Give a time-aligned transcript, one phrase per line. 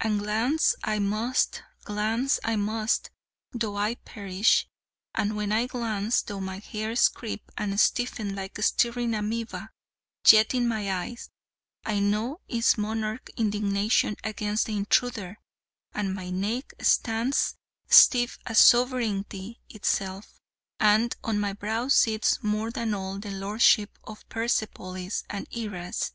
[0.00, 3.10] And glance I must, glance I must,
[3.52, 4.66] though I perish:
[5.14, 9.68] and when I glance, though my hairs creep and stiffen like stirring amobse,
[10.26, 11.30] yet in my eyes,
[11.86, 15.38] I know, is monarch indignation against the intruder,
[15.94, 17.54] and my neck stands
[17.86, 20.40] stiff as sovereignty itself,
[20.80, 26.10] and on my brow sits more than all the lordship of Persepolis and Iraz.